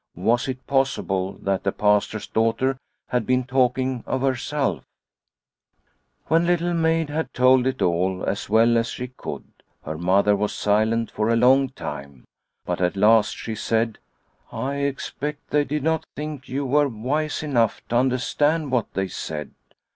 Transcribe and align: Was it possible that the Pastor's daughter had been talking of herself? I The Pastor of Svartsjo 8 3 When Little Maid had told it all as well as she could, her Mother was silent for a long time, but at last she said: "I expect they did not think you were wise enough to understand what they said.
Was 0.17 0.47
it 0.47 0.65
possible 0.65 1.33
that 1.33 1.61
the 1.61 1.71
Pastor's 1.71 2.25
daughter 2.25 2.75
had 3.09 3.23
been 3.23 3.43
talking 3.43 4.03
of 4.07 4.21
herself? 4.21 4.79
I 4.79 4.79
The 4.79 5.89
Pastor 6.23 6.23
of 6.23 6.23
Svartsjo 6.23 6.23
8 6.23 6.27
3 6.27 6.27
When 6.27 6.47
Little 6.47 6.73
Maid 6.73 7.09
had 7.11 7.33
told 7.35 7.67
it 7.67 7.81
all 7.83 8.23
as 8.25 8.49
well 8.49 8.77
as 8.79 8.87
she 8.89 9.09
could, 9.09 9.43
her 9.85 9.99
Mother 9.99 10.35
was 10.35 10.55
silent 10.55 11.11
for 11.11 11.29
a 11.29 11.35
long 11.35 11.69
time, 11.69 12.25
but 12.65 12.81
at 12.81 12.97
last 12.97 13.37
she 13.37 13.53
said: 13.53 13.99
"I 14.51 14.77
expect 14.77 15.51
they 15.51 15.63
did 15.65 15.83
not 15.83 16.07
think 16.15 16.49
you 16.49 16.65
were 16.65 16.87
wise 16.87 17.43
enough 17.43 17.83
to 17.89 17.97
understand 17.97 18.71
what 18.71 18.91
they 18.95 19.07
said. 19.07 19.51